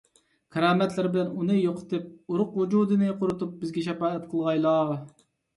كارامەتلىرى 0.53 1.11
بىلەن 1.15 1.27
ئۇنى 1.41 1.57
يوقىتىپ، 1.57 2.07
ئۇرۇق- 2.33 2.55
ۋۇجۇدىنى 2.63 3.13
قۇرۇتۇپ، 3.21 3.55
بىزگە 3.63 3.87
شاپائەت 3.91 4.29
قىلغايلا. 4.33 4.75